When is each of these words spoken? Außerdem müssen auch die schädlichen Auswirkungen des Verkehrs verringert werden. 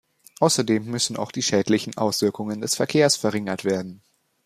Außerdem 0.39 0.85
müssen 0.85 1.15
auch 1.15 1.31
die 1.31 1.43
schädlichen 1.43 1.95
Auswirkungen 1.95 2.61
des 2.61 2.73
Verkehrs 2.73 3.17
verringert 3.17 3.65
werden. 3.65 4.01